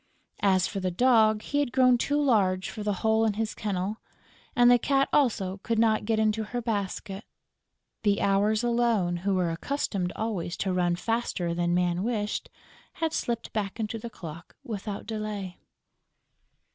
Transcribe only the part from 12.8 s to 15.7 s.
had slipped back into the clock without delay.